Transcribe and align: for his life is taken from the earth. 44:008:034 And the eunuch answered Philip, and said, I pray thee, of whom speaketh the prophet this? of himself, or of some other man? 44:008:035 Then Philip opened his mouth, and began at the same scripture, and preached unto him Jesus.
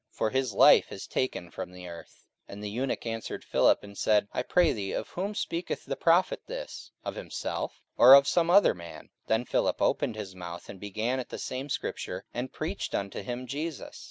for 0.09 0.31
his 0.31 0.51
life 0.51 0.91
is 0.91 1.05
taken 1.05 1.51
from 1.51 1.71
the 1.71 1.87
earth. 1.87 2.25
44:008:034 2.49 2.53
And 2.55 2.63
the 2.63 2.69
eunuch 2.71 3.05
answered 3.05 3.43
Philip, 3.45 3.83
and 3.83 3.95
said, 3.95 4.27
I 4.33 4.41
pray 4.41 4.73
thee, 4.73 4.93
of 4.93 5.09
whom 5.09 5.35
speaketh 5.35 5.85
the 5.85 5.95
prophet 5.95 6.41
this? 6.47 6.89
of 7.05 7.13
himself, 7.13 7.79
or 7.97 8.15
of 8.15 8.27
some 8.27 8.49
other 8.49 8.73
man? 8.73 9.09
44:008:035 9.27 9.27
Then 9.27 9.45
Philip 9.45 9.79
opened 9.79 10.15
his 10.15 10.33
mouth, 10.35 10.69
and 10.69 10.79
began 10.79 11.19
at 11.19 11.29
the 11.29 11.37
same 11.37 11.69
scripture, 11.69 12.25
and 12.33 12.51
preached 12.51 12.95
unto 12.95 13.21
him 13.21 13.45
Jesus. 13.45 13.99